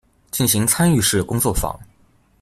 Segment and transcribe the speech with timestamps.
[0.31, 1.79] 進行參與式工作坊